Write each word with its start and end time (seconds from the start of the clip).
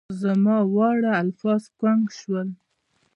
زما 0.21 0.57
واړه 0.75 1.11
الفاظ 1.23 1.63
ګونګ 1.79 2.03
شول 2.19 2.49